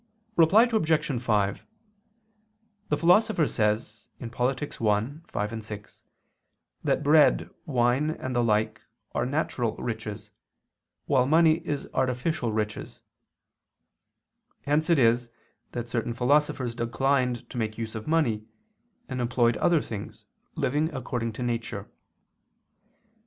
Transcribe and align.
Reply 0.35 0.63
Obj. 0.63 1.21
5: 1.21 1.63
The 2.89 2.97
Philosopher 2.97 3.47
says 3.47 4.07
(Polit. 4.31 4.81
i, 4.81 5.11
5, 5.27 5.63
6) 5.63 6.03
that 6.83 7.03
bread, 7.03 7.51
wine, 7.67 8.09
and 8.09 8.35
the 8.35 8.43
like 8.43 8.81
are 9.13 9.27
natural 9.27 9.75
riches, 9.75 10.31
while 11.05 11.27
money 11.27 11.57
is 11.67 11.87
artificial 11.93 12.51
riches. 12.51 13.01
Hence 14.63 14.89
it 14.89 14.97
is 14.97 15.29
that 15.73 15.87
certain 15.87 16.15
philosophers 16.15 16.73
declined 16.73 17.47
to 17.51 17.59
make 17.59 17.77
use 17.77 17.93
of 17.93 18.07
money, 18.07 18.45
and 19.07 19.21
employed 19.21 19.55
other 19.57 19.83
things, 19.83 20.25
living 20.55 20.91
according 20.95 21.31
to 21.33 21.43
nature. 21.43 21.87